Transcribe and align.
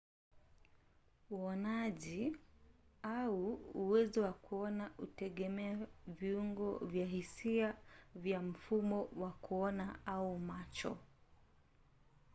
uonaji 1.29 2.37
au 3.03 3.53
uwezo 3.73 4.21
wa 4.23 4.33
kuona 4.33 4.87
hutegemea 4.97 5.87
viungo 6.07 6.77
vya 6.79 7.05
hisia 7.05 7.75
vya 8.15 8.41
mfumo 8.41 9.09
wa 9.15 9.31
kuona 9.31 9.99
au 10.05 10.39
macho 10.39 10.97